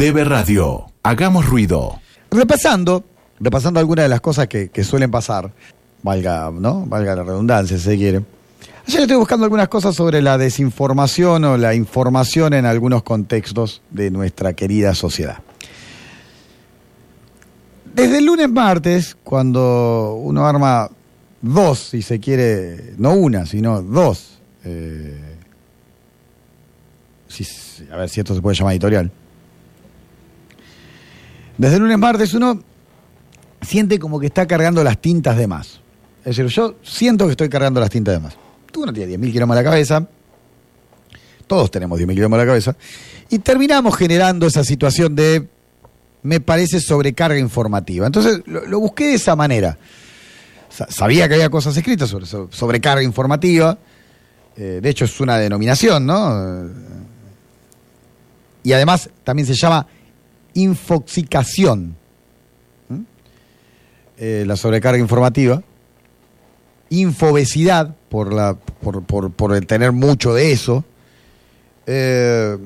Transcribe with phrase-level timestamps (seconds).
[0.00, 0.86] Debe Radio.
[1.02, 2.00] Hagamos ruido.
[2.30, 3.04] Repasando,
[3.38, 5.52] repasando algunas de las cosas que, suelen pasar,
[6.02, 6.86] valga, ¿no?
[6.86, 8.22] Valga la redundancia, si se quiere.
[8.88, 14.10] Ayer estoy buscando algunas cosas sobre la desinformación o la información en algunos contextos de
[14.10, 15.40] nuestra querida sociedad.
[17.94, 20.90] Desde el lunes martes, cuando uno arma
[21.42, 25.36] dos, si se quiere, no una, sino dos, eh,
[27.92, 29.12] a ver si esto se puede llamar editorial.
[31.60, 32.58] Desde el lunes martes uno
[33.60, 35.80] siente como que está cargando las tintas de más.
[36.20, 38.34] Es decir, yo siento que estoy cargando las tintas de más.
[38.72, 40.08] Tú no tienes 10.000 kilómetros en la cabeza,
[41.46, 42.76] todos tenemos 10.000 kilómetros en la cabeza,
[43.28, 45.48] y terminamos generando esa situación de,
[46.22, 48.06] me parece, sobrecarga informativa.
[48.06, 49.76] Entonces lo, busqué de esa manera.
[50.70, 53.76] Sa- Sabía que había cosas escritas sobre so- sobrecarga informativa,
[54.56, 56.70] eh, de hecho es una denominación, ¿no?
[58.62, 59.86] Y además también se llama
[60.54, 61.96] infoxicación.
[64.18, 65.62] Eh, la sobrecarga informativa.
[66.90, 70.84] Infobesidad, por, la, por, por, tener mucho de eso.
[71.86, 72.58] Eh,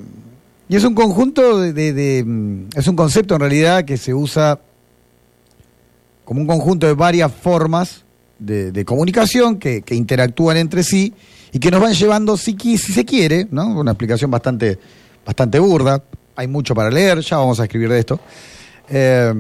[0.68, 4.58] y es un conjunto de, mm, Es un concepto en realidad que se usa
[6.24, 8.04] como un conjunto de varias formas
[8.38, 11.14] de, comunicación que, interactúan entre sí
[11.52, 14.78] y que nos van llevando, si, si se quiere, una explicación bastante,
[15.24, 16.02] bastante burda,
[16.36, 18.20] hay mucho para leer, ya vamos a escribir de esto,
[18.88, 19.32] eh,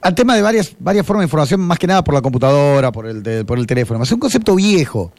[0.00, 3.06] al tema de varias, varias formas de información, más que nada por la computadora, por
[3.06, 4.02] el, por el teléfono.
[4.04, 5.12] Es un concepto viejo,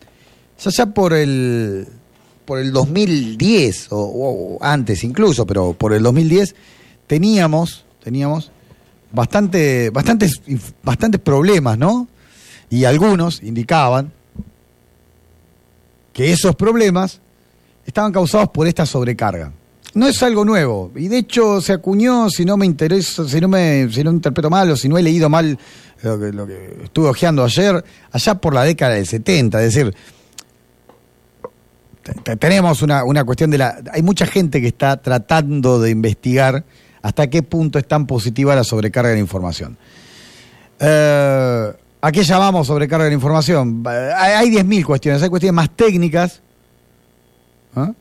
[0.60, 1.88] ya ya por el,
[2.46, 6.56] por el 2010, o, o antes incluso, pero por el 2010
[7.06, 8.52] teníamos, teníamos
[9.12, 10.42] bastante, bastantes,
[10.84, 12.08] bastantes problemas, ¿no?
[12.70, 14.12] Y algunos indicaban
[16.14, 17.22] que esos problemas
[17.88, 19.52] estaban causados por esta sobrecarga.
[19.96, 23.48] No es algo nuevo, y de hecho se acuñó, si no me interesa, si no
[23.48, 25.58] me, si no interpreto mal o si no he leído mal
[26.04, 29.96] lo que, estuve hojeando ayer, allá por la década del 70, es decir,
[32.04, 33.82] te- te- tenemos una, una cuestión de la...
[33.92, 36.64] Hay mucha gente que está tratando de investigar
[37.02, 39.78] hasta qué punto es tan positiva la sobrecarga de la información.
[40.80, 41.72] Eh,
[42.02, 43.84] ¿A qué llamamos sobrecarga de la información?
[43.90, 46.42] Eh, hay 10.000 cuestiones, hay cuestiones más técnicas,
[47.78, 47.94] ¿ah?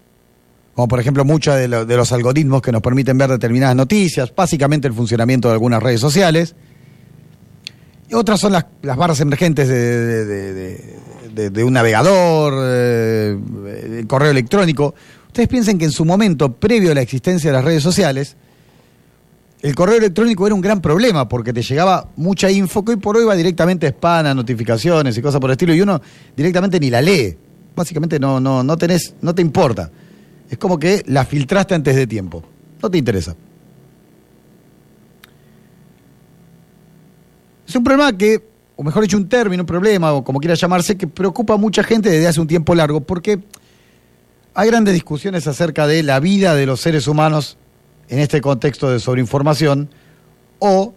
[0.75, 4.33] como por ejemplo muchos de, lo- de los algoritmos que nos permiten ver determinadas noticias,
[4.35, 6.55] básicamente el funcionamiento de algunas redes sociales.
[8.09, 13.37] Y otras son las, barras emergentes de, un navegador, eh,
[13.99, 14.95] el correo electrónico.
[15.27, 18.37] Ustedes piensen que en su momento, previo a la existencia de las redes sociales,
[19.63, 23.17] el correo electrónico era un gran problema porque te llegaba mucha info que hoy por
[23.17, 26.01] hoy va directamente a spam, notificaciones y cosas por el estilo y uno
[26.37, 27.37] directamente ni la lee.
[27.77, 29.91] Básicamente no, no, no tenés, no te importa.
[30.49, 32.43] Es como que la filtraste antes de tiempo.
[32.83, 33.37] No te interesa.
[37.69, 38.43] Es un problema que,
[38.77, 41.83] o mejor dicho, un término, un problema, o como quiera llamarse, que preocupa a mucha
[41.83, 43.41] gente desde hace un tiempo largo, porque
[44.55, 47.59] hay grandes discusiones acerca de la vida de los seres humanos
[48.09, 49.91] en este contexto de sobreinformación,
[50.61, 50.95] o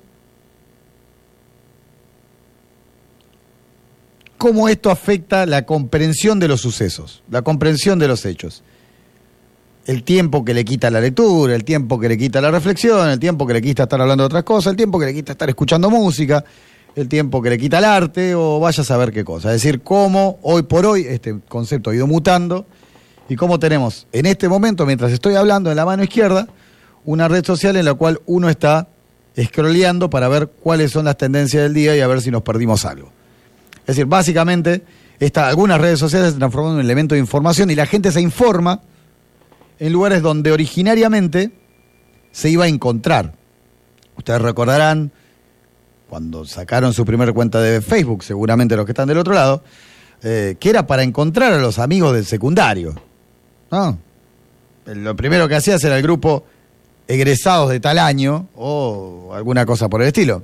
[4.40, 8.64] cómo esto afecta la comprensión de los sucesos, la comprensión de los hechos.
[9.86, 13.20] El tiempo que le quita la lectura, el tiempo que le quita la reflexión, el
[13.20, 15.50] tiempo que le quita estar hablando de otras cosas, el tiempo que le quita estar
[15.50, 16.46] escuchando música,
[16.96, 19.50] el tiempo que le quita el arte o vaya a saber qué cosa.
[19.54, 22.66] Es decir, cómo hoy por hoy este concepto ha ido mutando
[23.28, 26.48] y cómo tenemos en este momento, mientras estoy hablando en la mano izquierda,
[27.04, 28.88] una red social en la cual uno está
[29.38, 32.86] scrolleando para ver cuáles son las tendencias del día y a ver si nos perdimos
[32.86, 33.19] algo.
[33.90, 34.84] Es decir, básicamente,
[35.20, 38.22] esta, algunas redes sociales se transforman en un elemento de información y la gente se
[38.22, 38.82] informa
[39.80, 41.50] en lugares donde originariamente
[42.32, 43.34] se iba a encontrar.
[44.16, 45.12] Ustedes recordarán
[46.08, 49.64] cuando sacaron su primera cuenta de Facebook, seguramente los que están del otro lado,
[50.22, 52.94] eh, que era para encontrar a los amigos del secundario.
[53.72, 53.98] ¿no?
[54.86, 56.44] Lo primero que hacías era el grupo
[57.08, 60.44] egresados de tal año o alguna cosa por el estilo.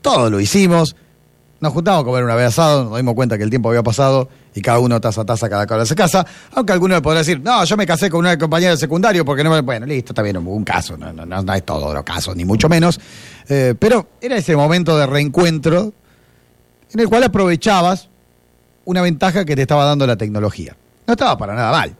[0.00, 0.94] Todo lo hicimos.
[1.60, 4.28] Nos juntamos a comer una vez asado, nos dimos cuenta que el tiempo había pasado
[4.54, 6.24] y cada uno taza a taza, cada cual se casa.
[6.52, 9.42] Aunque alguno me podrá decir, no, yo me casé con una compañera de secundario porque
[9.42, 9.60] no me.
[9.60, 12.68] Bueno, listo, está bien, un caso, no, no, no, es todo los casos, ni mucho
[12.68, 13.00] menos.
[13.48, 15.92] Eh, pero era ese momento de reencuentro
[16.92, 18.08] en el cual aprovechabas
[18.84, 20.76] una ventaja que te estaba dando la tecnología.
[21.08, 21.96] No estaba para nada mal.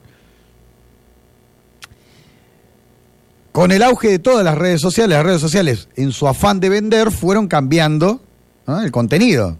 [3.50, 6.68] Con el auge de todas las redes sociales, las redes sociales, en su afán de
[6.68, 8.20] vender, fueron cambiando
[8.76, 9.56] el contenido.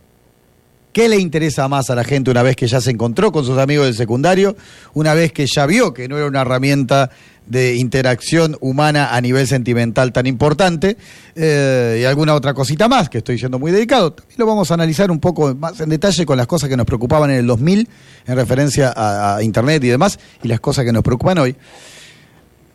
[0.92, 3.58] ¿Qué le interesa más a la gente una vez que ya se encontró con sus
[3.58, 4.56] amigos del secundario?
[4.94, 7.10] Una vez que ya vio que no era una herramienta
[7.46, 10.98] de interacción humana a nivel sentimental tan importante
[11.34, 14.12] eh, y alguna otra cosita más que estoy siendo muy dedicado.
[14.12, 16.86] También lo vamos a analizar un poco más en detalle con las cosas que nos
[16.86, 17.88] preocupaban en el 2000
[18.26, 21.56] en referencia a Internet y demás y las cosas que nos preocupan hoy.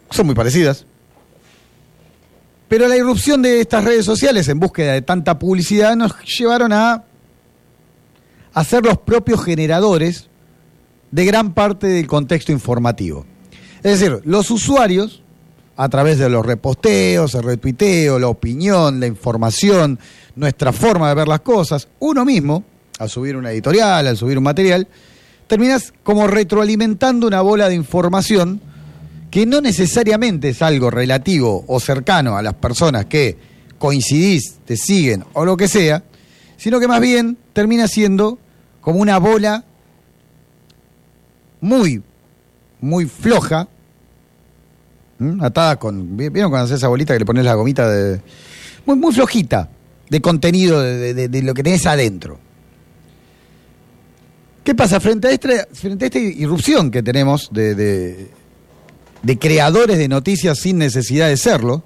[0.09, 0.85] Son muy parecidas.
[2.73, 7.03] Pero la irrupción de estas redes sociales en búsqueda de tanta publicidad nos llevaron a
[8.65, 10.27] ser los propios generadores
[11.11, 13.27] de gran parte del contexto informativo.
[13.83, 15.21] Es decir, los usuarios,
[15.75, 19.99] a través de los reposteos, el retuiteo, la opinión, la información,
[20.35, 22.63] nuestra forma de ver las cosas, uno mismo,
[22.97, 24.87] al subir una editorial, al subir un material,
[25.45, 28.61] terminas como retroalimentando una bola de información
[29.33, 33.35] que no necesariamente es algo relativo o cercano a las personas que
[33.79, 36.03] coincidís, te siguen o lo que sea,
[36.55, 38.37] sino que más bien termina siendo
[38.79, 39.65] como una bola
[41.61, 42.03] muy,
[42.79, 43.67] muy floja,
[45.41, 46.15] atada con.
[46.15, 48.21] ¿Vieron cuando haces esa bolita que le pones la gomita de.
[48.85, 49.67] Muy, muy flojita
[50.11, 52.37] de contenido de, lo que tenés adentro.
[54.63, 54.99] ¿Qué pasa?
[54.99, 55.67] Frente a, este,
[55.99, 58.29] esta irrupción que tenemos de
[59.39, 61.83] creadores de noticias sin necesidad de serlo,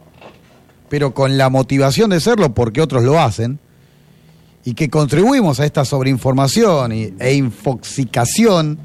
[0.89, 3.59] pero con la motivación de serlo porque otros lo hacen,
[4.63, 8.77] y que contribuimos a esta sobreinformación e infoxicación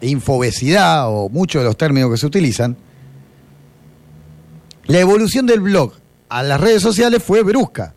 [0.00, 2.76] e infobesidad o muchos de los términos que se utilizan,
[4.86, 5.94] la evolución del blog
[6.28, 7.94] a las redes sociales fue brusca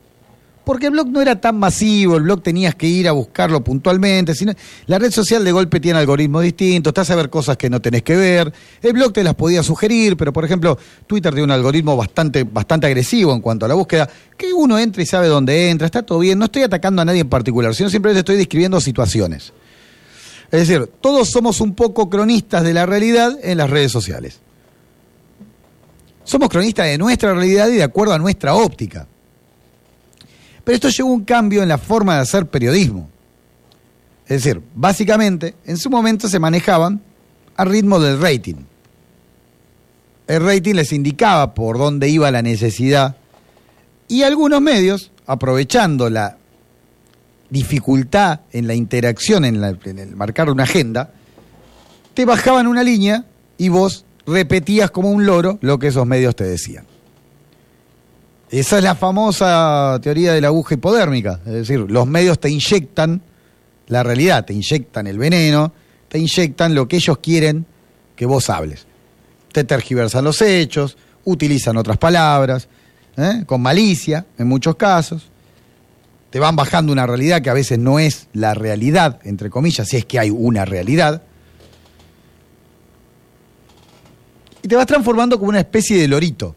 [0.67, 4.35] porque el blog no era tan masivo, el blog tenías que ir a buscarlo puntualmente,
[4.35, 4.51] sino
[4.87, 8.03] la red social de golpe tiene algoritmos distintos, te hace ver cosas que no tenés
[8.03, 10.77] que ver, el blog te las podía sugerir, pero por ejemplo,
[11.07, 15.01] Twitter tiene un algoritmo bastante, bastante agresivo en cuanto a la búsqueda, que uno entra
[15.01, 17.89] y sabe dónde entra, está todo bien, no estoy atacando a nadie en particular, sino
[17.89, 19.53] simplemente estoy describiendo situaciones.
[20.51, 24.41] Es decir, todos somos un poco cronistas de la realidad en las redes sociales.
[26.25, 29.07] Somos cronistas de nuestra realidad y de acuerdo a nuestra óptica.
[30.67, 33.09] Pero esto llevó un cambio en la forma de hacer periodismo.
[34.27, 36.99] Es decir, básicamente, en su momento se manejaban
[37.55, 38.55] a ritmo del rating.
[40.27, 43.15] El rating les indicaba por dónde iba la necesidad
[44.09, 46.35] y algunos medios, aprovechando la
[47.49, 51.13] dificultad en la interacción, en, en el marcar una agenda,
[52.13, 53.23] te bajaban una línea
[53.57, 56.85] y vos repetías como un loro lo que esos medios te decían.
[58.49, 63.21] Esa es la famosa teoría de la aguja hipodérmica, es decir, los medios te inyectan
[63.87, 65.73] la realidad, te inyectan el veneno,
[66.07, 67.65] te inyectan lo que ellos quieren
[68.15, 68.85] que vos hables.
[69.51, 72.69] Te tergiversan los hechos, utilizan otras palabras,
[73.17, 73.43] ¿eh?
[73.45, 75.29] con malicia en muchos casos,
[76.29, 79.97] te van bajando una realidad que a veces no es la realidad, entre comillas, si
[79.97, 81.21] es que hay una realidad,
[84.61, 86.55] y te vas transformando como una especie de lorito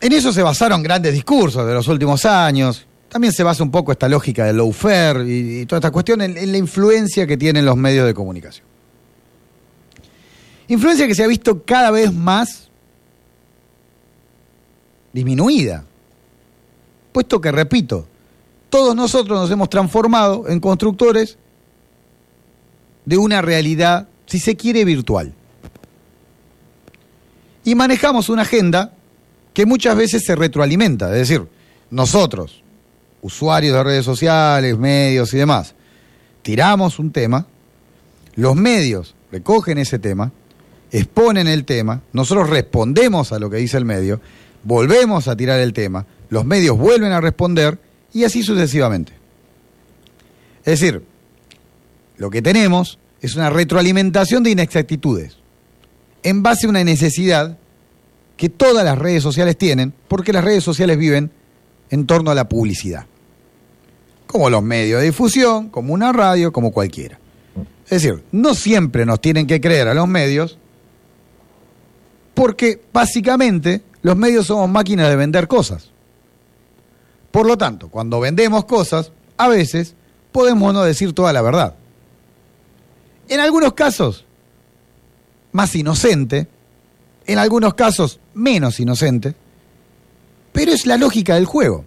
[0.00, 2.86] En eso se basaron grandes discursos de los últimos años.
[3.08, 6.34] También se basa un poco esta lógica del lawfare y, y toda esta cuestión en,
[6.34, 8.64] la influencia que tienen los medios de comunicación.
[10.68, 12.68] Influencia que se ha visto cada vez más
[15.12, 15.84] disminuida.
[17.12, 18.06] Puesto que, repito,
[18.70, 21.36] todos nosotros nos hemos transformado en constructores
[23.04, 25.34] de una realidad, si se quiere, virtual.
[27.64, 28.92] Y manejamos una agenda
[29.52, 31.06] que muchas veces se retroalimenta.
[31.12, 31.46] Es decir,
[31.90, 32.62] nosotros,
[33.22, 35.74] usuarios de redes sociales, medios y demás,
[36.42, 37.46] tiramos un tema,
[38.36, 40.32] los medios recogen ese tema,
[40.90, 44.20] exponen el tema, nosotros respondemos a lo que dice el medio,
[44.64, 47.78] volvemos a tirar el tema, los medios vuelven a responder
[48.12, 49.12] y así sucesivamente.
[50.64, 51.02] Es decir,
[52.16, 55.36] lo que tenemos es una retroalimentación de inexactitudes
[56.22, 57.58] en base a una necesidad
[58.40, 61.30] que todas las redes sociales tienen, porque las redes sociales viven
[61.90, 63.04] en torno a la publicidad.
[64.26, 67.18] Como los medios de difusión, como una radio, como cualquiera.
[67.84, 70.56] Es decir, no siempre nos tienen que creer a los medios,
[72.32, 75.90] porque básicamente los medios somos máquinas de vender cosas.
[77.30, 79.94] Por lo tanto, cuando vendemos cosas, a veces
[80.32, 81.74] podemos no decir toda la verdad.
[83.28, 84.24] En algunos casos,
[85.52, 86.48] más inocente,
[87.32, 89.36] en algunos casos menos inocente,
[90.52, 91.84] pero es la lógica del juego.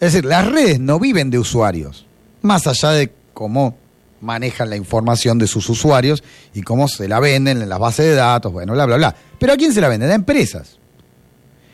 [0.00, 2.06] Es decir, las redes no viven de usuarios,
[2.40, 3.76] más allá de cómo
[4.22, 8.14] manejan la información de sus usuarios y cómo se la venden en las bases de
[8.14, 9.16] datos, bueno, bla, bla, bla.
[9.38, 10.10] Pero ¿a quién se la venden?
[10.10, 10.78] A empresas.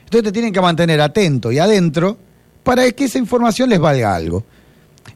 [0.04, 2.18] Entonces te tienen que mantener atento y adentro
[2.64, 4.44] para que esa información les valga algo.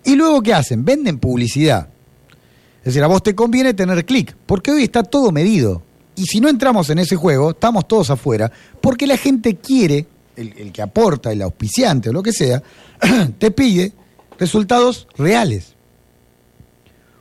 [0.05, 0.85] Y luego, ¿qué hacen?
[0.85, 1.89] Venden publicidad.
[2.79, 5.83] Es decir, a vos te conviene tener clic, porque hoy está todo medido.
[6.17, 10.73] Y si no entramos en ese juego, estamos todos afuera, porque la gente quiere, el,
[10.73, 12.63] que aporta, el auspiciante o lo que sea,
[13.39, 13.93] te pide
[14.39, 15.75] resultados reales.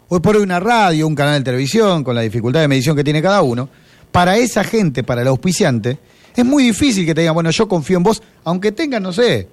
[0.07, 3.03] Hoy por hoy una radio, un canal de televisión, con la dificultad de medición que
[3.03, 3.67] tiene cada uno,
[4.11, 5.99] para esa gente, para el auspiciante,
[6.33, 9.49] es muy difícil que te digan, bueno, yo confío en vos, aunque tengan, no sé,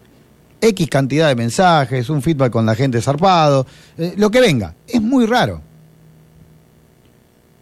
[0.61, 3.67] X cantidad de mensajes, un feedback con la gente zarpado,
[3.99, 4.77] eh, lo que venga.
[4.87, 5.61] Es muy raro.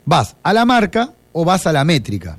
[0.04, 2.38] Vas a la marca o vas a la métrica.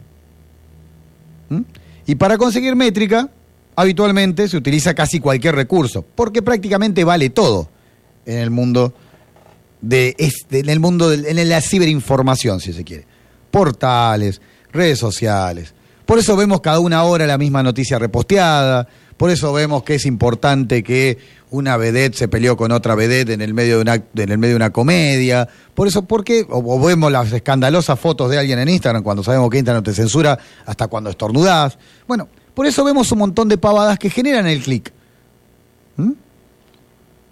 [1.50, 1.62] ¿Mm?
[2.08, 3.30] Y para conseguir métrica,
[3.76, 7.70] habitualmente se utiliza casi cualquier recurso, porque prácticamente vale todo
[8.26, 8.94] en el mundo
[9.82, 13.06] de este, en el mundo de, en la ciberinformación, si se quiere.
[13.50, 15.74] Portales, redes sociales.
[16.06, 18.88] Por eso vemos cada una hora la misma noticia reposteada,
[19.22, 21.20] por eso vemos que es importante que
[21.52, 24.54] una vedette se peleó con otra vedette en el medio de una, en el medio
[24.54, 25.48] de una comedia.
[25.76, 29.52] Por eso, porque o, o vemos las escandalosas fotos de alguien en Instagram cuando sabemos
[29.52, 31.78] que Instagram te censura hasta cuando estornudás.
[32.08, 34.92] Bueno, por eso vemos un montón de pavadas que generan el clic.
[35.98, 36.14] ¿Mm?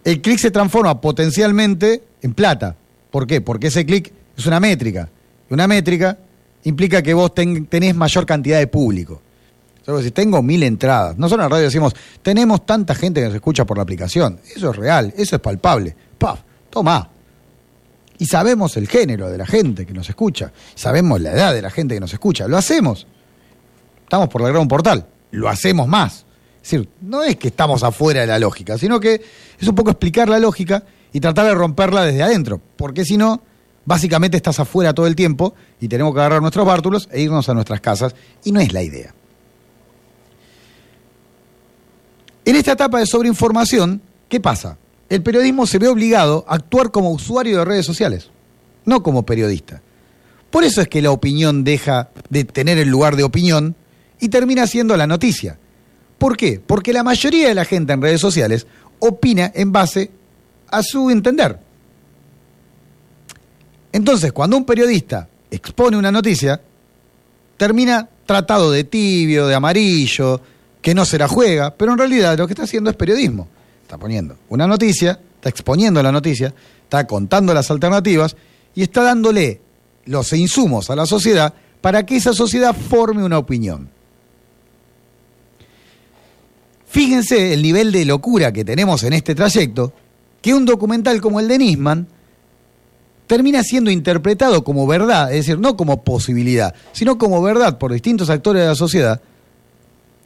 [0.04, 2.76] El clic se transforma potencialmente en plata.
[3.10, 3.42] ¿Por qué?
[3.42, 5.10] Porque ese clic es una métrica.
[5.50, 6.20] Una métrica
[6.66, 9.24] implica que vos ten, tenés mayor cantidad de público.
[9.86, 13.66] Si tengo mil entradas, nosotros en la radio decimos, tenemos tanta gente que nos escucha
[13.66, 14.40] por la aplicación.
[14.56, 15.96] Eso es real, eso es palpable.
[16.18, 16.42] ¡Paf!
[16.70, 17.10] Toma.
[18.20, 21.72] Y sabemos el género de la gente que nos escucha, sabemos la edad de la
[21.72, 22.48] gente que nos escucha.
[22.48, 23.08] Lo hacemos.
[24.04, 26.26] Estamos por lograr un portal, lo hacemos más.
[26.62, 29.22] Es decir, no es que estamos afuera de la lógica, sino que
[29.58, 30.84] es un poco explicar la lógica
[31.14, 33.42] y tratar de romperla desde adentro, porque si no,
[33.86, 37.54] básicamente estás afuera todo el tiempo y tenemos que agarrar nuestros bártulos e irnos a
[37.54, 39.14] nuestras casas, y no es la idea.
[42.50, 44.80] En esta etapa de sobreinformación, ¿qué pasa?
[45.08, 48.32] El periodismo se ve obligado a actuar como usuario de redes sociales,
[48.86, 49.84] no como periodista.
[50.50, 53.76] Por eso es que la opinión deja de tener el lugar de opinión
[54.20, 55.60] y termina siendo la noticia.
[56.18, 56.60] ¿Por qué?
[56.60, 58.66] Porque la mayoría de la gente en redes sociales
[58.98, 60.10] opina en base
[60.72, 61.60] a su entender.
[63.92, 66.60] Entonces, cuando un periodista expone una noticia,
[67.58, 70.42] termina tratado de tibio, de amarillo,
[70.82, 73.48] que no se la juega, pero en realidad lo que está haciendo es periodismo.
[73.82, 78.36] Está poniendo una noticia, está exponiendo la noticia, está contando las alternativas
[78.76, 79.62] y está dándole
[80.06, 83.90] los insumos a la sociedad para que esa sociedad forme una opinión.
[86.88, 89.94] Fíjense el nivel de locura que tenemos en este trayecto,
[90.42, 92.08] que un documental como el de Nisman
[93.28, 98.32] termina siendo interpretado como verdad, es decir, no como posibilidad, sino como verdad por distintos
[98.32, 99.22] actores de la sociedad,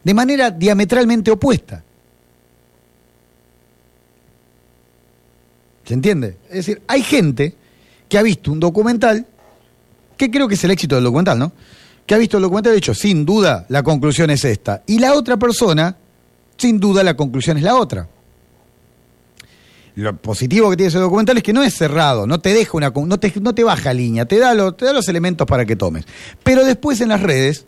[0.03, 1.83] de manera diametralmente opuesta.
[5.85, 6.37] ¿Se entiende?
[6.49, 7.55] Es decir, hay gente
[8.07, 9.25] que ha visto un documental,
[10.17, 11.51] que creo que es el éxito del documental, ¿no?
[12.05, 14.83] Que ha visto el documental y ha dicho, sin duda, la conclusión es esta.
[14.85, 15.95] Y la otra persona,
[16.57, 18.07] sin duda, la conclusión es la otra.
[19.95, 22.89] Lo positivo que tiene ese documental es que no es cerrado, no te deja una
[22.89, 26.05] no te, no te baja línea, te da, te da los elementos para que tomes.
[26.43, 27.65] Pero después en las redes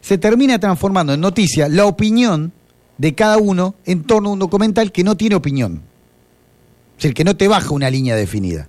[0.00, 2.52] se termina transformando en noticia la opinión
[2.98, 5.82] de cada uno en torno a un documental que no tiene opinión.
[6.96, 8.68] Es decir, que no te baja una línea definida.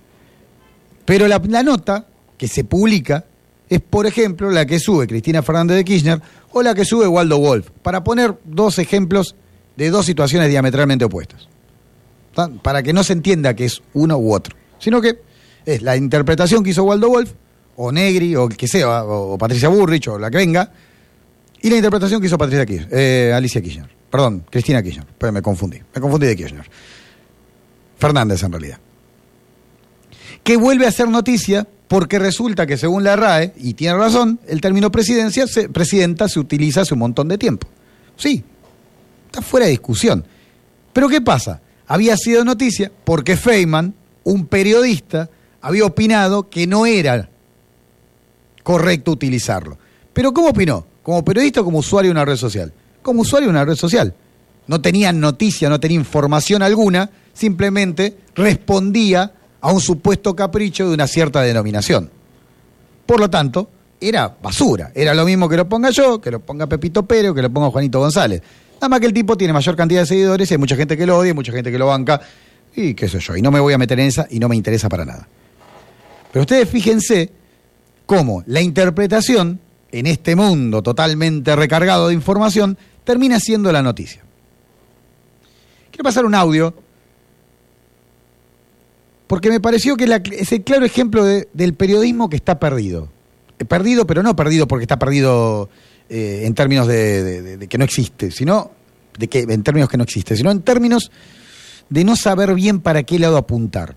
[1.04, 2.06] Pero la, nota
[2.38, 3.24] que se publica
[3.68, 6.22] es, por ejemplo, la que sube Cristina Fernández de Kirchner
[6.52, 9.34] o la que sube Waldo Wolf, para poner dos ejemplos
[9.76, 11.48] de dos situaciones diametralmente opuestas.
[12.62, 15.18] Para que no se entienda que es uno u otro, sino que
[15.66, 17.32] es la interpretación que hizo Waldo Wolf,
[17.76, 20.70] o Negri, o el que sea, o, Patricia Burrich, o la que venga,
[21.62, 23.88] y la interpretación que hizo Patricia eh, Alicia Kirchner.
[24.10, 25.06] Perdón, Cristina Kirchner.
[25.16, 25.78] Pero me confundí.
[25.94, 26.68] Me confundí de Kirchner.
[27.98, 28.78] Fernández, en realidad.
[30.42, 34.60] Que vuelve a ser noticia porque resulta que según la RAE, y tiene razón, el
[34.60, 37.68] término presidencia, se, presidenta se utiliza hace un montón de tiempo.
[38.16, 38.42] Sí,
[39.26, 40.24] está fuera de discusión.
[40.92, 41.60] Pero ¿qué pasa?
[41.86, 47.28] Había sido noticia porque Feynman, un periodista, había opinado que no era
[48.62, 49.78] correcto utilizarlo.
[50.12, 50.86] ¿Pero cómo opinó?
[51.02, 52.72] ¿Como periodista o como usuario de una red social?
[53.02, 54.14] Como usuario de una red social.
[54.66, 61.06] No tenía noticia, no tenía información alguna, simplemente respondía a un supuesto capricho de una
[61.06, 62.10] cierta denominación.
[63.06, 63.68] Por lo tanto,
[64.00, 64.92] era basura.
[64.94, 67.70] Era lo mismo que lo ponga yo, que lo ponga Pepito Pérez que lo ponga
[67.70, 68.42] Juanito González.
[68.74, 71.06] Nada más que el tipo tiene mayor cantidad de seguidores y hay mucha gente que
[71.06, 72.20] lo odia, mucha gente que lo banca
[72.74, 73.36] y qué sé yo.
[73.36, 75.28] Y no me voy a meter en esa y no me interesa para nada.
[76.32, 77.30] Pero ustedes fíjense
[78.06, 79.60] cómo la interpretación
[79.92, 84.22] en este mundo totalmente recargado de información, termina siendo la noticia.
[85.90, 86.74] Quiero pasar un audio,
[89.26, 93.08] porque me pareció que es el claro ejemplo del periodismo que está perdido.
[93.58, 95.68] Eh, perdido, pero no perdido porque está perdido
[96.08, 98.72] eh, en términos de, que no existe, sino
[99.18, 101.10] de que en términos que no existe, sino en términos
[101.88, 103.96] de no saber bien para qué lado apuntar.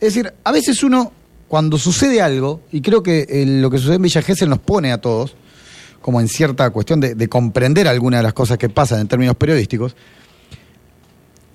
[0.00, 1.12] Es decir, a veces uno,
[1.48, 4.92] cuando sucede algo, y creo que eh, lo que sucede en Villa Gesell nos pone
[4.92, 5.34] a todos,
[6.02, 9.96] como en cierta cuestión de, comprender algunas de las cosas que pasan en términos periodísticos,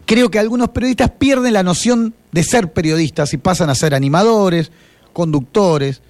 [0.05, 4.71] creo que algunos periodistas pierden la noción de ser periodistas y pasan a ser animadores,
[5.13, 6.01] conductores,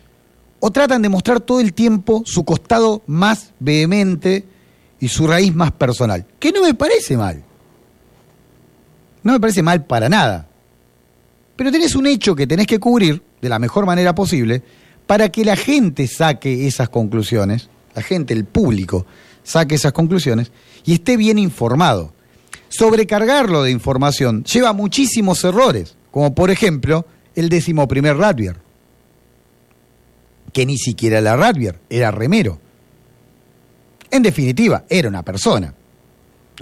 [0.61, 4.45] o tratan de mostrar todo el tiempo su costado más vehemente
[4.99, 7.43] y su raíz más personal, que no me parece mal.
[9.23, 10.47] No me parece mal para nada.
[11.57, 14.63] Pero tenés un hecho que tenés que cubrir de la mejor manera posible
[15.05, 19.05] para que la gente saque esas conclusiones, la gente, el público,
[19.43, 20.53] saque esas conclusiones
[20.85, 22.13] y esté bien informado.
[22.69, 28.55] Sobrecargarlo de información lleva muchísimos errores, como por ejemplo el décimo primer Radbier,
[30.53, 32.61] que ni siquiera era Radbier, era remero.
[34.09, 35.73] En definitiva, era una persona.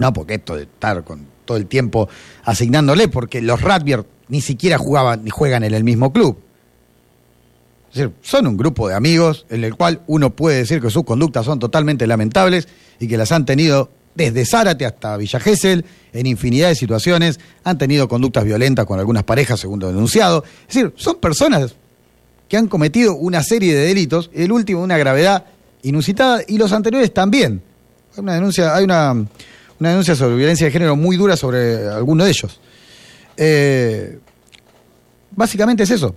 [0.00, 2.08] No, porque esto de estar con todo el tiempo
[2.42, 6.38] asignándole, porque los Radbier ni siquiera jugaban ni juegan en el mismo club.
[7.92, 11.04] Es decir, son un grupo de amigos en el cual uno puede decir que sus
[11.04, 12.66] conductas son totalmente lamentables
[12.98, 15.84] y que las han tenido desde Zárate hasta Villa Gesell,
[16.14, 20.42] en infinidad de situaciones, han tenido conductas violentas con algunas parejas, según lo denunciado.
[20.68, 21.74] Es decir, son personas
[22.48, 25.44] que han cometido una serie de delitos, el último una gravedad
[25.82, 27.62] inusitada y los anteriores también.
[28.14, 32.24] Hay una denuncia, hay una, una denuncia sobre violencia de género muy dura sobre alguno
[32.24, 32.58] de ellos.
[33.36, 34.18] Eh,
[35.34, 36.14] básicamente es eso.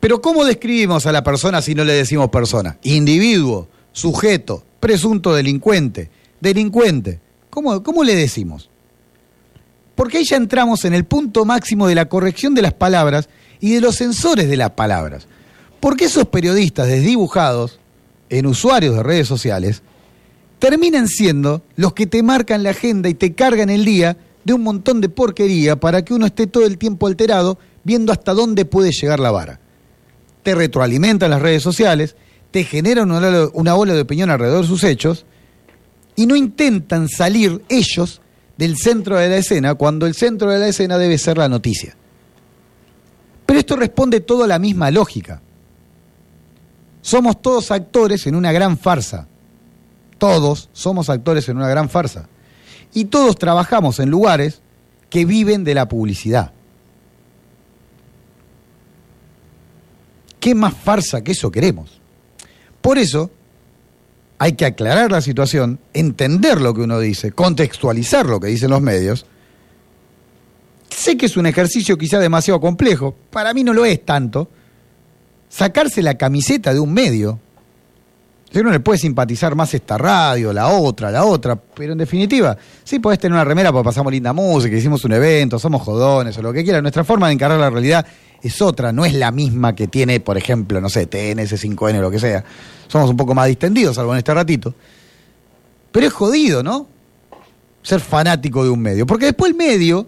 [0.00, 2.78] Pero ¿cómo describimos a la persona si no le decimos persona?
[2.82, 7.20] Individuo, sujeto, presunto delincuente, delincuente.
[7.50, 8.70] ¿Cómo, cómo le decimos?
[9.94, 13.28] Porque ahí ya entramos en el punto máximo de la corrección de las palabras
[13.60, 15.26] y de los sensores de las palabras.
[15.80, 17.78] Porque esos periodistas desdibujados
[18.30, 19.82] en usuarios de redes sociales
[20.58, 24.62] terminan siendo los que te marcan la agenda y te cargan el día de un
[24.62, 28.92] montón de porquería para que uno esté todo el tiempo alterado viendo hasta dónde puede
[28.92, 29.60] llegar la vara.
[30.42, 32.16] Te retroalimentan las redes sociales,
[32.50, 35.26] te generan una ola, de opinión alrededor de sus hechos
[36.16, 38.20] y no intentan salir ellos
[38.56, 41.96] del centro de la escena cuando el centro de la escena debe ser la noticia.
[43.46, 45.40] Pero esto responde todo a la misma lógica.
[47.02, 49.26] Somos todos actores en una gran farsa.
[50.18, 52.28] Todos somos actores en una gran farsa
[52.92, 54.60] y todos trabajamos en lugares
[55.08, 56.52] que viven de la publicidad.
[60.40, 62.00] ¿Qué más farsa que eso queremos?
[62.80, 63.30] Por eso
[64.38, 68.80] hay que aclarar la situación, entender lo que uno dice, contextualizar lo que dicen los
[68.80, 69.26] medios.
[70.88, 74.48] Sé que es un ejercicio quizá demasiado complejo, para mí no lo es tanto.
[75.50, 77.38] Sacarse la camiseta de un medio,
[78.54, 82.98] uno le puede simpatizar más esta radio, la otra, la otra, pero en definitiva, sí
[82.98, 86.52] podés tener una remera porque pasamos linda música, hicimos un evento, somos jodones o lo
[86.52, 86.82] que quiera.
[86.82, 88.04] Nuestra forma de encarar la realidad
[88.42, 92.02] es otra, no es la misma que tiene, por ejemplo, no sé, TNS, 5N o
[92.02, 92.44] lo que sea.
[92.88, 94.74] Somos un poco más distendidos, salvo en este ratito.
[95.92, 96.88] Pero es jodido, ¿no?
[97.82, 99.06] Ser fanático de un medio.
[99.06, 100.06] Porque después el medio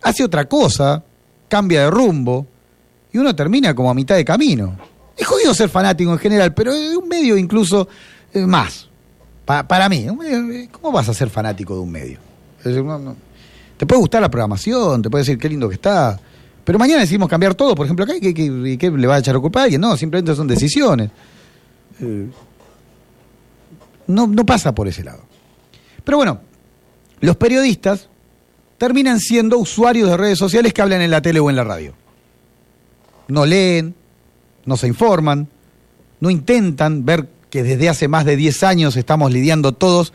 [0.00, 1.02] hace otra cosa,
[1.48, 2.46] cambia de rumbo,
[3.12, 4.91] y uno termina como a mitad de camino.
[5.22, 7.86] Es jodido ser fanático en general, pero es un medio incluso
[8.34, 8.88] eh, más.
[9.46, 12.18] para mí, eh, ¿cómo vas a ser fanático de un medio?
[13.76, 16.18] Te puede gustar la programación, te puede decir qué lindo que está,
[16.64, 19.38] pero mañana decidimos cambiar todo, por ejemplo, acá, ¿qué, qué, le va a echar a
[19.38, 19.80] culpa a alguien?
[19.80, 21.08] No, simplemente son decisiones.
[22.00, 22.26] Eh,
[24.08, 25.22] no, no pasa por ese lado.
[26.02, 26.40] Pero bueno,
[27.20, 28.08] los periodistas
[28.76, 31.94] terminan siendo usuarios de redes sociales que hablan en la tele o en la radio.
[33.28, 33.94] No leen,
[34.64, 35.48] no se informan,
[36.20, 40.12] no intentan ver que desde hace más de 10 años estamos lidiando todos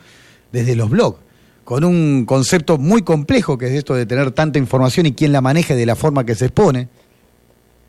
[0.52, 1.18] desde los blogs,
[1.64, 5.40] con un concepto muy complejo que es esto de tener tanta información y quién la
[5.40, 6.88] maneje de la forma que se expone,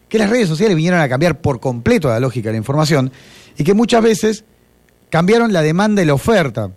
[0.08, 3.12] que las redes sociales vinieron a cambiar por completo la lógica de la información
[3.58, 4.44] y que muchas veces
[5.10, 6.72] cambiaron la demanda y la oferta.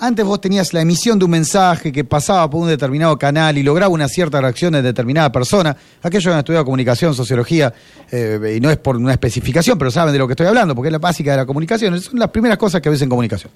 [0.00, 3.64] Antes vos tenías la emisión de un mensaje que pasaba por un determinado canal y
[3.64, 5.76] lograba una cierta reacción de determinada persona.
[6.00, 7.74] Aquellos que han estudiado comunicación, sociología,
[8.08, 10.88] eh, y no es por una especificación, pero saben de lo que estoy hablando, porque
[10.88, 12.00] es la básica de la comunicación.
[12.00, 13.50] Son las primeras cosas que ves en comunicación.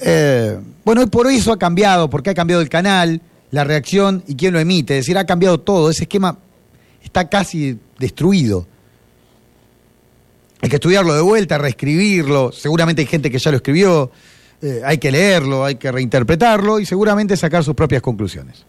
[0.00, 3.20] Eh, bueno, hoy por eso ha cambiado, porque ha cambiado el canal,
[3.52, 4.98] la reacción y quién lo emite.
[4.98, 5.90] Es decir, ha cambiado todo.
[5.90, 6.38] Ese esquema
[7.04, 8.66] está casi destruido.
[10.60, 12.50] hay que estudiarlo de vuelta, reescribirlo.
[12.50, 14.10] Seguramente hay gente que ya lo escribió.
[14.62, 18.64] Eh, hay que leerlo, hay que reinterpretarlo y seguramente sacar sus propias conclusiones.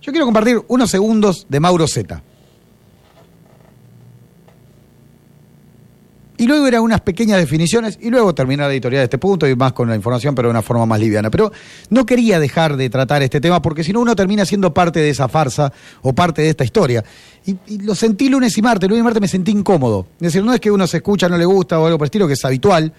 [0.00, 2.22] Yo quiero compartir unos segundos de Mauro Zeta.
[6.38, 9.54] Y luego eran unas pequeñas definiciones y luego terminar la editorial de este punto y
[9.54, 11.30] más con la información, pero de una forma más liviana.
[11.30, 11.52] Pero
[11.90, 15.10] no quería dejar de tratar este tema porque si no uno termina siendo parte de
[15.10, 15.70] esa farsa
[16.00, 17.04] o parte de esta historia.
[17.44, 20.06] Y, y lo sentí lunes y martes, lunes y martes me sentí incómodo.
[20.14, 22.08] Es decir, no es que uno se escucha, no le gusta o algo por el
[22.08, 22.90] estilo, que es habitual,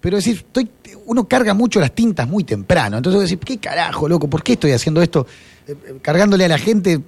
[0.00, 0.70] pero es decir, estoy,
[1.06, 2.96] uno carga mucho las tintas muy temprano.
[2.96, 4.28] Entonces decir, ¿qué carajo, loco?
[4.28, 5.26] ¿Por qué estoy haciendo esto?
[5.66, 7.00] Eh, eh, cargándole a la gente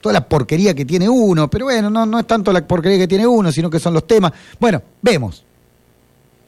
[0.00, 3.08] toda la porquería que tiene uno, pero bueno, no, no es tanto la porquería que
[3.08, 4.32] tiene uno, sino que son los temas.
[4.60, 5.44] Bueno, vemos.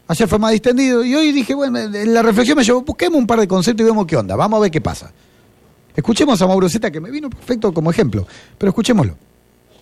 [0.06, 3.26] Ayer fue más distendido y hoy dije, bueno, en la reflexión me llevó, busquemos un
[3.26, 5.12] par de conceptos y vemos qué onda, vamos a ver qué pasa.
[5.94, 9.16] Escuchemos a Mauro Zeta, que me vino perfecto como ejemplo, pero escuchémoslo.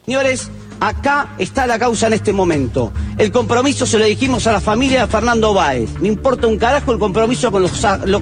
[0.07, 2.93] Señores, acá está la causa en este momento.
[3.19, 5.91] El compromiso se lo dijimos a la familia de Fernando Báez.
[6.01, 7.73] No importa un carajo el compromiso con los,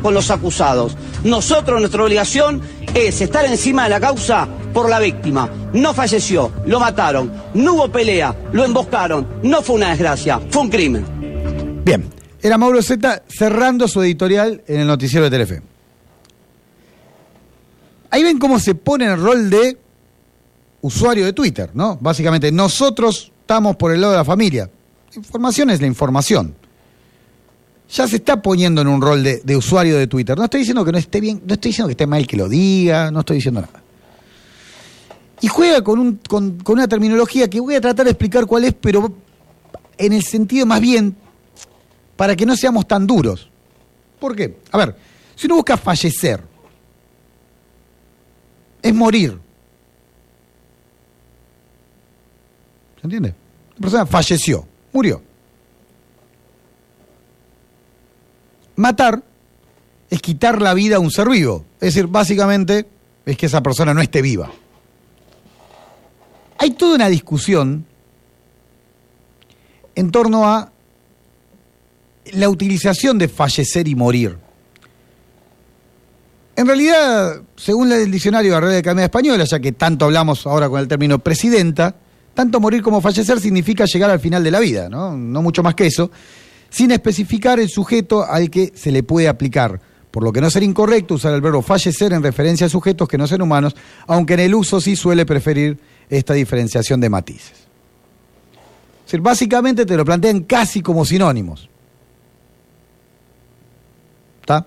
[0.00, 0.96] con los acusados.
[1.24, 2.62] Nosotros, nuestra obligación
[2.94, 5.50] es estar encima de la causa por la víctima.
[5.74, 9.26] No falleció, lo mataron, no hubo pelea, lo emboscaron.
[9.42, 11.82] No fue una desgracia, fue un crimen.
[11.84, 12.08] Bien,
[12.40, 15.62] era Mauro Zeta cerrando su editorial en el noticiero de Telefe.
[18.08, 19.83] Ahí ven cómo se pone el rol de
[20.84, 21.96] usuario de Twitter, ¿no?
[21.98, 24.70] Básicamente, nosotros estamos por el lado de la familia.
[25.16, 26.54] Información es la información.
[27.90, 30.36] Ya se está poniendo en un rol de, usuario de Twitter.
[30.36, 32.50] No estoy diciendo que no esté bien, no estoy diciendo que esté mal que lo
[32.50, 33.82] diga, no estoy diciendo nada.
[35.40, 36.20] Y juega con
[36.66, 39.10] una terminología que voy a tratar de explicar cuál es, pero
[39.96, 41.16] en el sentido más bien
[42.16, 43.48] para que no seamos tan duros.
[44.20, 44.58] ¿Por qué?
[44.70, 44.96] A ver,
[45.34, 46.42] si uno busca fallecer,
[48.82, 49.43] es morir.
[53.04, 53.34] ¿Se entiende?
[53.74, 55.20] La persona falleció, murió.
[58.76, 59.22] Matar
[60.08, 61.66] es quitar la vida a un ser vivo.
[61.82, 62.86] Es decir, básicamente
[63.26, 64.50] es que esa persona no esté viva.
[66.56, 67.84] Hay toda una discusión
[69.94, 70.72] en torno a
[72.32, 74.38] la utilización de fallecer y morir.
[76.56, 80.70] En realidad, según el diccionario de la Real Academia Española, ya que tanto hablamos ahora
[80.70, 81.96] con el término presidenta,
[82.34, 85.16] tanto morir como fallecer significa llegar al final de la vida, ¿no?
[85.16, 86.10] No mucho más que eso,
[86.68, 89.80] sin especificar el sujeto al que se le puede aplicar.
[90.10, 93.18] Por lo que no sería incorrecto usar el verbo fallecer en referencia a sujetos que
[93.18, 93.74] no sean humanos,
[94.06, 97.52] aunque en el uso sí suele preferir esta diferenciación de matices.
[97.52, 101.68] Es decir, básicamente te lo plantean casi como sinónimos.
[104.40, 104.66] ¿Está?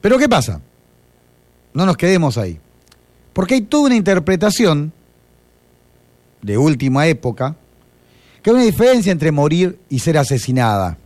[0.00, 0.60] Pero ¿qué pasa?
[1.72, 2.58] No nos quedemos ahí.
[3.32, 4.92] Porque hay toda una interpretación
[6.42, 7.56] de última época
[8.42, 10.96] que hay una diferencia entre morir y ser asesinada.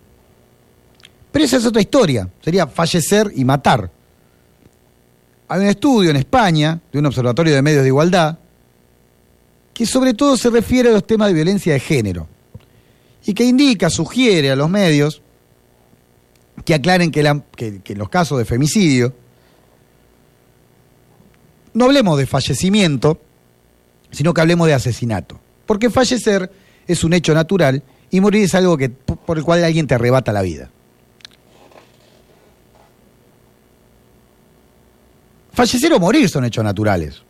[1.33, 3.91] Pero esa es otra historia, sería fallecer y matar.
[5.49, 8.39] Hay un estudio en España de un observatorio de medios de igualdad
[9.73, 12.29] que sobre todo se refiere a los temas de violencia de género
[13.27, 15.21] y que indica, sugiere a los medios
[16.65, 19.13] que aclaren que, que en los casos de femicidio
[21.75, 23.21] no hablemos de fallecimiento,
[24.11, 25.39] sino que hablemos de asesinato.
[25.67, 26.51] Porque fallecer
[26.87, 30.33] es un hecho natural y morir es algo que, por el cual alguien te arrebata
[30.33, 30.71] la vida.
[35.53, 37.23] Fallecer o morir son hechos naturales.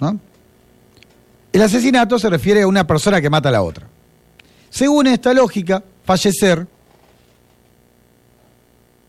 [0.00, 0.18] ¿No?
[1.52, 3.86] El asesinato se refiere a una persona que mata a la otra.
[4.70, 6.66] Según esta lógica, fallecer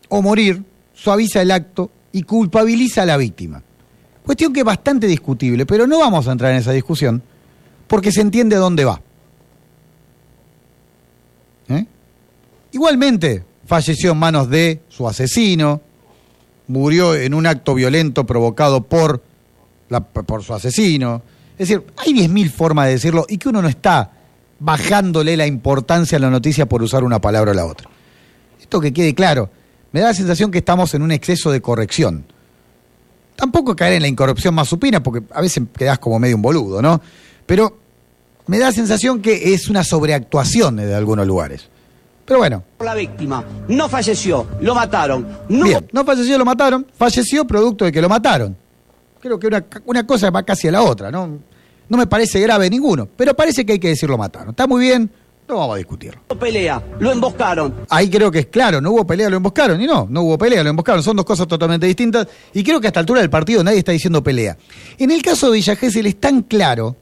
[0.10, 3.62] o morir suaviza el acto y culpabiliza a la víctima.
[4.26, 7.22] Cuestión que es bastante discutible, pero no vamos a entrar en esa discusión
[7.88, 9.02] porque se entiende dónde va.
[11.70, 11.86] ¿Eh?
[12.72, 15.82] Igualmente, falleció en manos de su asesino,
[16.68, 19.22] murió en un acto violento provocado por,
[19.90, 21.22] la- por su asesino.
[21.58, 24.12] Es decir, hay 10.000 formas de decirlo y que uno no está
[24.60, 27.90] bajándole la importancia a la noticia por usar una palabra o la otra.
[28.62, 29.50] Esto que quede claro,
[29.96, 32.26] me da la sensación que estamos en un exceso de corrección.
[33.38, 36.82] Tampoco caer en la incorrupción más supina, porque a veces quedás como medio un boludo,
[36.82, 37.00] ¿no?
[37.46, 37.78] Pero
[38.48, 41.70] me da la sensación que es una sobreactuación de algunos lugares.
[42.26, 43.42] Pero bueno, la víctima.
[43.70, 45.26] No falleció, lo mataron.
[45.48, 46.86] No Bien, no falleció, lo mataron.
[46.98, 48.58] Falleció producto de que lo mataron.
[49.22, 51.40] Creo que una, una cosa va casi a la otra, ¿no?
[51.88, 54.50] No me parece grave ninguno, pero parece que hay que decir lo mataron.
[54.50, 55.10] Está muy bien,
[55.48, 56.22] no vamos a discutirlo.
[56.28, 57.74] hubo pelea, lo emboscaron.
[57.90, 59.80] Ahí creo que es claro, no hubo pelea, lo emboscaron.
[59.80, 61.04] Y no, no hubo pelea, lo emboscaron.
[61.04, 62.28] Son dos cosas totalmente distintas.
[62.54, 64.58] Y creo que a esta altura del partido nadie está diciendo pelea.
[64.98, 66.96] En el caso de Villa Gesell es tan claro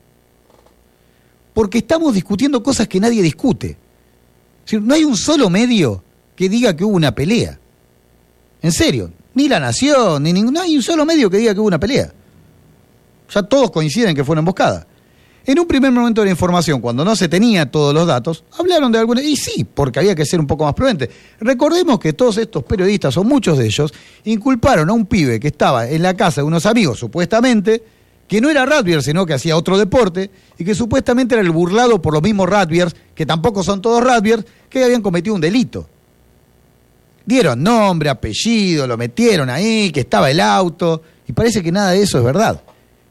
[1.54, 3.78] porque estamos discutiendo cosas que nadie discute.
[4.66, 6.04] Decir, no hay un solo medio
[6.36, 7.60] que diga que hubo una pelea.
[8.62, 11.60] En serio, ni La Nación, ni ningún, no hay un solo medio que diga que
[11.60, 12.12] hubo una pelea.
[13.30, 14.88] Ya todos coinciden que fue una emboscada.
[15.46, 18.94] En un primer momento de la información, cuando no se tenía todos los datos, hablaron
[18.94, 19.22] de alguna.
[19.22, 21.10] Y sí, porque había que ser un poco más prudente.
[21.42, 25.90] Recordemos que todos estos periodistas, o muchos de ellos, inculparon a un pibe que estaba
[25.90, 27.84] en la casa de unos amigos, supuestamente,
[28.26, 32.02] que no era rugbyers, sino que hacía otro deporte, y que supuestamente era el burlado
[32.02, 35.90] por los mismos rugbyers, que tampoco son todos rugbyers, que habían cometido un delito.
[37.26, 42.02] Dieron nombre, apellido, lo metieron ahí, que estaba el auto, y parece que nada de
[42.02, 42.62] eso es verdad.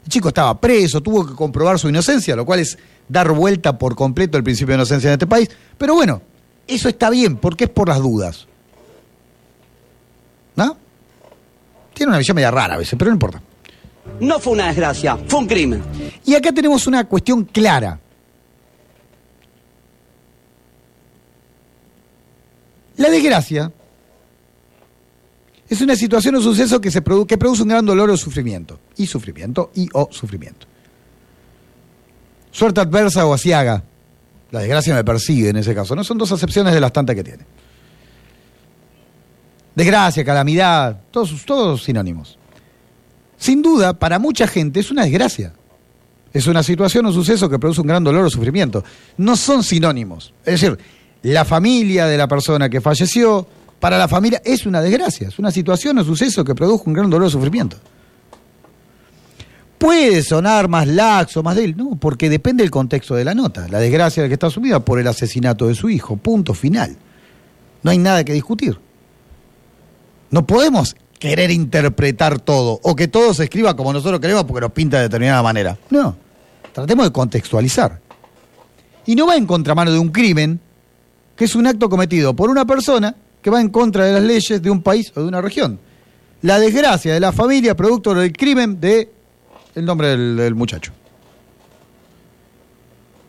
[0.03, 3.95] El chico estaba preso, tuvo que comprobar su inocencia, lo cual es dar vuelta por
[3.95, 5.49] completo el principio de inocencia en este país.
[5.77, 6.21] Pero bueno,
[6.67, 8.47] eso está bien, porque es por las dudas.
[10.55, 10.77] ¿No?
[11.93, 13.41] Tiene una visión media rara a veces, pero no importa.
[14.19, 15.83] No fue una desgracia, fue un crimen.
[16.25, 17.99] Y acá tenemos una cuestión clara.
[22.97, 23.71] La desgracia
[25.67, 28.79] es una situación o suceso que, se produ que produce un gran dolor o sufrimiento.
[28.97, 30.67] Y sufrimiento, y o sufrimiento.
[32.51, 33.83] Suerte adversa o asiaga.
[34.51, 35.95] La desgracia me persigue en ese caso.
[35.95, 37.43] No son dos acepciones de las tantas que tiene.
[39.75, 42.37] Desgracia, calamidad, todos, todos sinónimos.
[43.37, 45.53] Sin duda, para mucha gente es una desgracia.
[46.31, 48.83] Es una situación o suceso que produce un gran dolor o sufrimiento.
[49.17, 50.33] No son sinónimos.
[50.45, 50.77] Es decir,
[51.23, 53.47] la familia de la persona que falleció,
[53.79, 57.09] para la familia es una desgracia, es una situación o suceso que produjo un gran
[57.09, 57.77] dolor o sufrimiento.
[59.83, 63.67] Puede sonar más laxo, más débil, no, porque depende del contexto de la nota.
[63.67, 66.95] La desgracia de que está asumida por el asesinato de su hijo, punto final.
[67.81, 68.79] No hay nada que discutir.
[70.31, 74.71] No podemos querer interpretar todo o que todo se escriba como nosotros queremos porque nos
[74.71, 75.77] pinta de determinada manera.
[75.89, 76.15] No,
[76.71, 77.99] tratemos de contextualizar.
[79.05, 80.61] Y no va en contramano de un crimen,
[81.35, 84.61] que es un acto cometido por una persona que va en contra de las leyes
[84.61, 85.77] de un país o de una región.
[86.41, 89.22] La desgracia de la familia producto del crimen de
[89.75, 90.91] el nombre del, muchacho.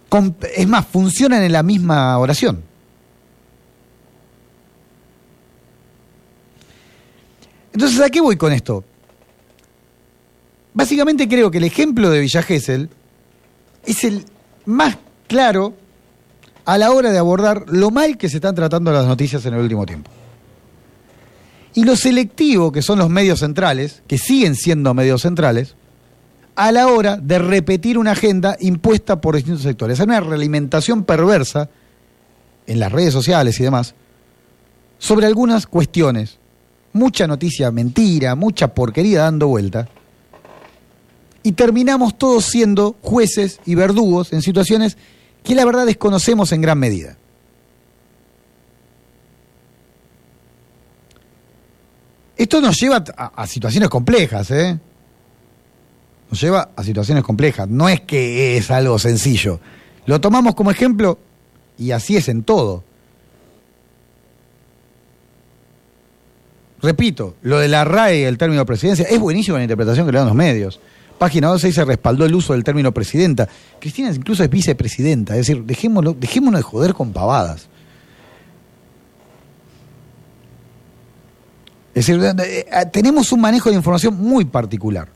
[0.08, 2.62] Con- es más, funcionan en la misma oración.
[7.72, 8.84] Entonces, ¿a qué voy con esto?
[10.72, 12.88] Básicamente creo que el ejemplo de Villa Gesell
[13.84, 14.24] es el
[14.64, 15.74] más claro
[16.64, 19.60] a la hora de abordar lo mal que se están tratando las noticias en el
[19.60, 20.10] último tiempo.
[21.74, 25.74] Y lo selectivo que son los medios centrales, que siguen siendo medios centrales,
[26.56, 29.98] a la hora de repetir una agenda impuesta por distintos sectores.
[30.00, 31.68] Hay una realimentación perversa
[32.66, 33.94] en las redes sociales y demás
[34.98, 36.38] sobre algunas cuestiones.
[36.92, 39.88] Mucha noticia mentira, mucha porquería dando vuelta.
[41.42, 44.96] Y terminamos todos siendo jueces y verdugos en situaciones
[45.42, 47.18] que la verdad desconocemos en gran medida.
[52.36, 54.78] Esto nos lleva a, a situaciones complejas, ¿eh?
[56.30, 57.68] Nos lleva a situaciones complejas.
[57.68, 59.60] No es que es algo sencillo.
[60.06, 61.18] Lo tomamos como ejemplo
[61.78, 62.84] y así es en todo.
[66.82, 70.26] Repito, lo de la RAE el término presidencia es buenísima la interpretación que le dan
[70.26, 70.80] los medios.
[71.18, 73.48] Página 12 se respaldó el uso del término presidenta.
[73.80, 75.34] Cristina incluso es vicepresidenta.
[75.34, 77.68] Es decir, dejémoslo, dejémonos de joder con pavadas.
[81.94, 85.08] Es decir, eh, eh, tenemos un manejo de información muy particular.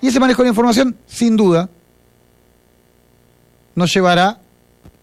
[0.00, 1.68] Y ese manejo de información, sin duda,
[3.74, 4.40] nos llevará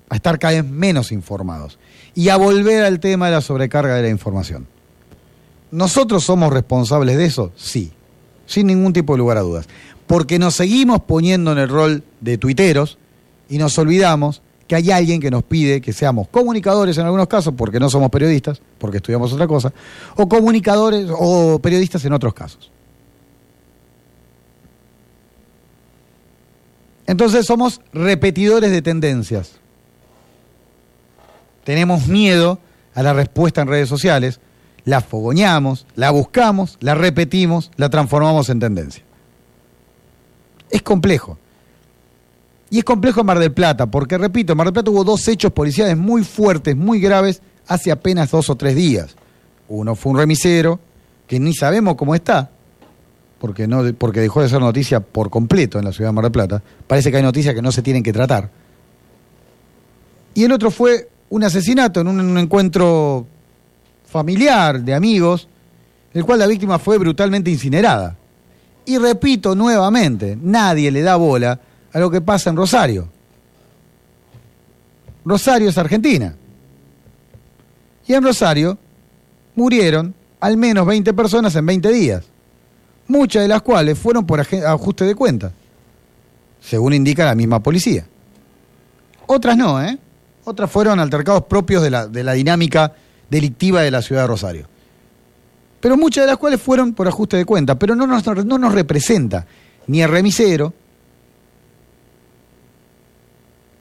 [0.10, 1.78] a estar cada vez menos informados
[2.16, 4.68] y a volver al tema de la sobrecarga de la información.
[5.72, 7.52] ¿Nosotros somos responsables de eso?
[7.56, 7.92] Sí,
[8.46, 9.68] sin ningún tipo de lugar a dudas.
[10.08, 12.98] Porque nos seguimos poniendo en el rol de tuiteros
[13.50, 17.54] y nos olvidamos que hay alguien que nos pide que seamos comunicadores en algunos casos,
[17.58, 19.74] porque no somos periodistas, porque estudiamos otra cosa,
[20.16, 22.72] o comunicadores o periodistas en otros casos.
[27.08, 29.54] Entonces somos repetidores de tendencias.
[31.64, 32.60] Tenemos miedo
[32.94, 34.40] a la respuesta en redes sociales,
[34.84, 39.04] la fogoñamos, la buscamos, la repetimos, la transformamos en tendencia.
[40.70, 41.38] Es complejo.
[42.70, 45.26] Y es complejo en Mar del Plata, porque repito, en Mar del Plata hubo dos
[45.28, 49.16] hechos policiales muy fuertes, muy graves, hace apenas dos o tres días.
[49.70, 50.80] Uno fue un remisero,
[51.26, 52.50] que ni sabemos cómo está,
[53.40, 56.32] porque, no, porque dejó de ser noticia por completo en la ciudad de Mar del
[56.32, 56.62] Plata.
[56.88, 58.50] Parece que hay noticias que no se tienen que tratar.
[60.34, 63.26] Y el otro fue un asesinato en un, un encuentro
[64.06, 65.48] familiar de amigos,
[66.14, 68.16] en el cual la víctima fue brutalmente incinerada.
[68.86, 71.60] Y repito nuevamente, nadie le da bola
[71.92, 73.10] a lo que pasa en Rosario.
[75.26, 76.36] Rosario es Argentina.
[78.08, 78.78] Y en Rosario
[79.56, 82.24] murieron al menos 20 personas en 20 días,
[83.08, 85.52] muchas de las cuales fueron por ajuste de cuentas,
[86.62, 88.06] según indica la misma policía.
[89.26, 89.98] Otras no, ¿eh?
[90.46, 92.94] Otras fueron altercados propios de la, de la dinámica
[93.30, 94.68] delictiva de la ciudad de Rosario.
[95.80, 98.74] Pero muchas de las cuales fueron por ajuste de cuentas, pero no nos, no nos
[98.74, 99.46] representa
[99.88, 100.74] ni el remisero,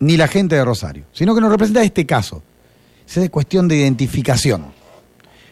[0.00, 2.42] ni la gente de Rosario, sino que nos representa este caso.
[3.06, 4.66] Es cuestión de identificación.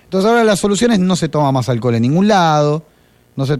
[0.05, 2.85] Entonces ahora las soluciones no se toma más alcohol en ningún lado,
[3.37, 3.59] no se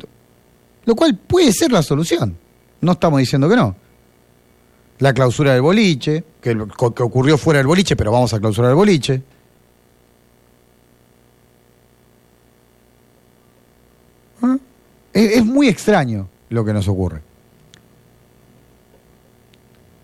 [0.85, 2.37] lo cual puede ser la solución.
[2.81, 3.75] No estamos diciendo que no.
[4.99, 8.77] La clausura del boliche, que, que ocurrió fuera del boliche, pero vamos a clausurar el
[8.77, 9.23] boliche.
[14.43, 14.59] ¿Ah?
[15.15, 17.23] es muy extraño lo que nos ocurre.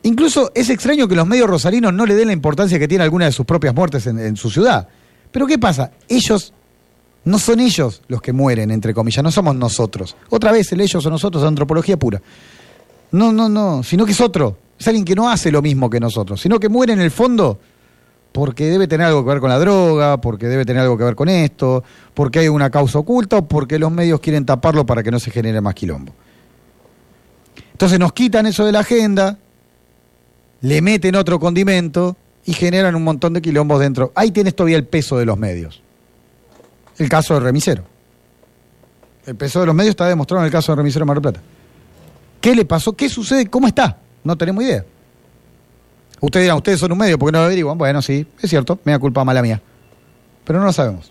[0.03, 3.27] Incluso es extraño que los medios rosarinos no le den la importancia que tiene alguna
[3.27, 4.89] de sus propias muertes en, su ciudad.
[5.31, 5.93] Pero ¿qué pasa?
[6.09, 6.55] Ellos,
[7.25, 10.17] no son ellos los que mueren, entre comillas, no somos nosotros.
[10.31, 12.21] Otra vez, el ellos o nosotros antropología pura.
[13.13, 14.57] No, no, no, sino que es otro.
[14.79, 17.59] Es alguien que no hace lo mismo que nosotros, sino que muere en el fondo
[18.33, 21.17] porque debe tener algo que ver con la droga, porque debe tener algo que ver
[21.17, 21.83] con esto,
[22.15, 25.31] porque hay una causa oculta o porque los medios quieren taparlo para que no se
[25.31, 26.13] genere más quilombo.
[27.73, 29.39] Entonces nos quitan eso de la agenda,
[30.61, 34.13] le meten otro condimento y generan un montón de quilombos dentro.
[34.15, 35.83] Ahí tienes todavía el peso de los medios.
[37.01, 37.83] El caso del remisero.
[39.25, 41.41] El peso de los medios está demostrado en el caso del remisero de Mar Plata.
[42.43, 42.93] ¿Qué le pasó?
[42.93, 43.47] ¿Qué sucede?
[43.47, 43.97] ¿Cómo está?
[44.23, 44.85] No tenemos idea.
[46.21, 47.79] Ustedes dirán, ustedes son un medio, porque no lo averiguan?
[47.79, 49.63] Bueno, sí, es cierto, me da culpa mala mía.
[50.45, 51.11] Pero no lo sabemos.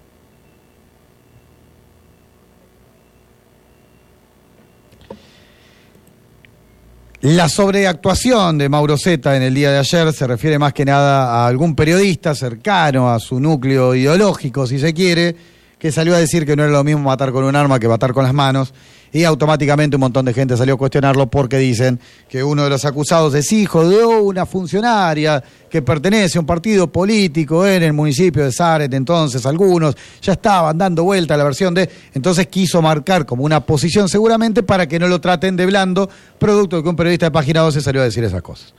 [7.21, 11.31] La sobreactuación de Mauro Zeta en el día de ayer se refiere más que nada
[11.31, 15.35] a algún periodista cercano a su núcleo ideológico, si se quiere,
[15.79, 18.13] que salió a decir que no era lo mismo matar con un arma que matar
[18.13, 18.73] con las manos
[19.13, 22.83] y automáticamente un montón de gente salió a cuestionarlo porque dicen que uno de los
[22.83, 28.43] acusados es hijo de una funcionaria que pertenece a un partido político en el municipio
[28.43, 33.25] de Zaret, entonces algunos ya estaban dando vuelta a la versión de, entonces quiso marcar
[33.25, 36.95] como una posición seguramente para que no lo traten de blando, producto de que un
[36.97, 38.73] periodista de Página 12 salió a decir esas cosas.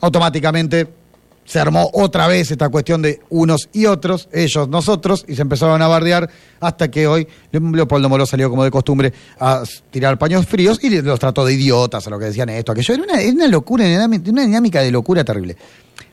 [0.00, 1.03] Automáticamente
[1.44, 5.80] se armó otra vez esta cuestión de unos y otros, ellos, nosotros, y se empezaron
[5.82, 6.28] a bardear
[6.60, 11.20] hasta que hoy Leopoldo Moró salió como de costumbre a tirar paños fríos y los
[11.20, 12.94] trató de idiotas a lo que decían esto, aquello.
[12.94, 15.56] Era una, una locura, una dinámica de locura terrible.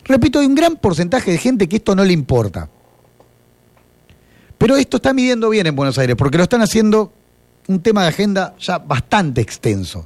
[0.04, 2.70] Repito, hay un gran porcentaje de gente que esto no le importa.
[4.58, 7.12] Pero esto está midiendo bien en Buenos Aires, porque lo están haciendo
[7.68, 10.06] un tema de agenda ya bastante extenso.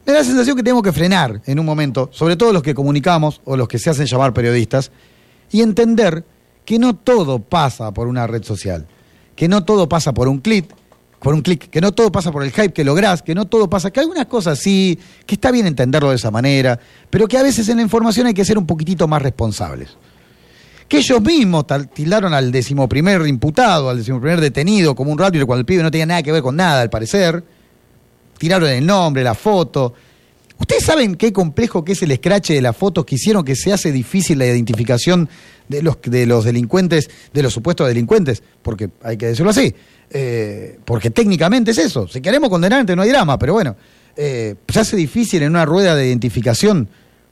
[0.13, 3.55] la sensación que tenemos que frenar en un momento, sobre todo los que comunicamos o
[3.55, 4.91] los que se hacen llamar periodistas,
[5.51, 6.23] y entender
[6.65, 8.87] que no todo pasa por una red social,
[9.35, 10.73] que no todo pasa por un clic,
[11.19, 13.69] por un clic, que no todo pasa por el hype que lográs, que no todo
[13.69, 17.43] pasa, que algunas cosas sí, que está bien entenderlo de esa manera, pero que a
[17.43, 19.97] veces en la información hay que ser un poquitito más responsables.
[20.87, 25.65] Que ellos mismos tildaron al decimoprimer imputado, al decimoprimer detenido, como un rato cuando el
[25.65, 27.43] pibe no tenía nada que ver con nada, al parecer
[28.41, 29.93] tiraron el nombre, la foto.
[30.57, 33.71] ¿Ustedes saben qué complejo que es el escrache de las fotos que hicieron que se
[33.71, 35.29] hace difícil la identificación
[35.69, 38.41] de los, de los delincuentes, de los supuestos delincuentes?
[38.63, 39.75] Porque hay que decirlo así.
[40.09, 42.07] Eh, porque técnicamente es eso.
[42.07, 43.75] Si queremos condenar, no hay drama, pero bueno,
[44.15, 46.89] eh, se hace difícil en una rueda de identificación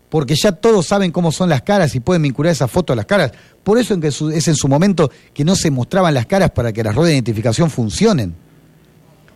[0.09, 3.07] porque ya todos saben cómo son las caras y pueden vincular esas fotos a las
[3.07, 3.31] caras.
[3.63, 6.93] Por eso es en su momento que no se mostraban las caras para que las
[6.93, 8.35] ruedas de identificación funcionen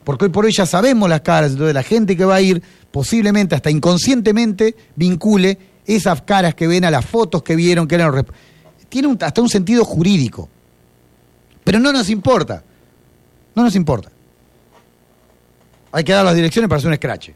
[0.04, 2.62] porque hoy por hoy ya sabemos las caras, entonces la gente que va a ir
[2.92, 8.26] posiblemente hasta inconscientemente vincule esas caras que ven a las fotos que vieron, que eran...
[8.90, 10.50] Tiene hasta un sentido jurídico.
[11.64, 12.64] Pero no nos importa.
[13.56, 14.12] No nos importa.
[15.92, 17.30] Hay que dar las direcciones para hacer un scratch.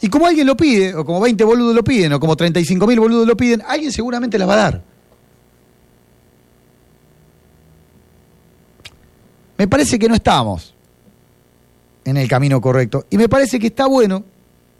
[0.00, 3.00] Y como alguien lo pide, o como 20 boludos lo piden, o como 35 mil
[3.00, 4.82] boludos lo piden, alguien seguramente las va a dar.
[9.58, 10.75] Me parece que no estamos
[12.06, 13.04] en el camino correcto.
[13.10, 14.24] Y me parece que está bueno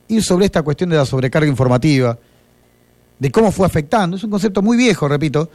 [0.09, 2.17] ir sobre esta cuestión de la sobrecarga informativa,
[3.19, 4.17] de cómo fue afectando.
[4.17, 5.51] Es un concepto muy viejo, repito,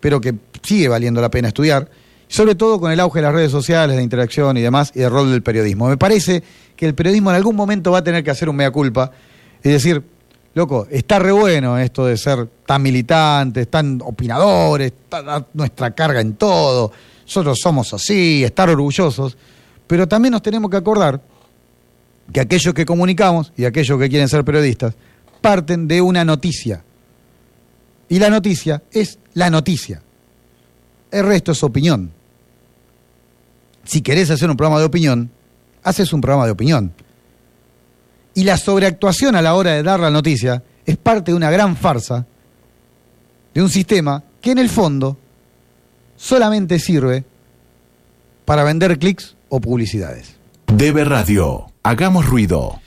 [0.00, 1.90] pero que sigue valiendo la pena estudiar,
[2.28, 5.10] sobre todo con el auge de las redes sociales, de interacción y demás, y el
[5.10, 5.88] rol del periodismo.
[5.88, 6.42] Me parece
[6.76, 9.10] que el periodismo en algún momento va a tener que hacer un mea culpa,
[9.62, 10.02] es decir,
[10.54, 14.92] loco, está re bueno esto de ser tan militantes, tan opinadores,
[15.54, 16.92] nuestra carga en todo,
[17.24, 19.36] nosotros somos así, estar orgullosos,
[19.86, 21.20] pero también nos tenemos que acordar
[22.32, 24.94] que aquellos que comunicamos y aquellos que quieren ser periodistas,
[25.40, 26.82] parten de una noticia.
[28.08, 30.02] Y la noticia es la noticia.
[31.10, 32.10] El resto es opinión.
[33.84, 35.30] Si querés hacer un programa de opinión,
[35.82, 36.92] haces un programa de opinión.
[38.34, 41.76] Y la sobreactuación a la hora de dar la noticia es parte de una gran
[41.76, 42.26] farsa
[43.54, 45.16] de un sistema que en el fondo
[46.16, 47.24] solamente sirve
[48.46, 50.36] para vender clics o publicidades.
[50.72, 51.66] Debe Radio.
[51.82, 52.80] Hagamos ruido.